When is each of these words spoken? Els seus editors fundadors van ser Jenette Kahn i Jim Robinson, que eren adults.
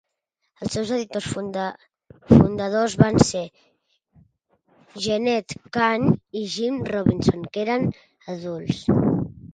Els 0.65 0.71
seus 0.75 0.91
editors 0.93 1.27
fundadors 1.33 2.95
van 3.03 3.21
ser 3.25 3.43
Jenette 5.05 5.61
Kahn 5.79 6.11
i 6.41 6.45
Jim 6.55 6.81
Robinson, 6.91 7.49
que 7.53 7.67
eren 7.69 7.89
adults. 8.39 8.83